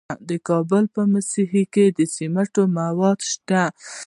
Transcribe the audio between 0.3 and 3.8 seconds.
کابل په موسهي کې د سمنټو مواد شته.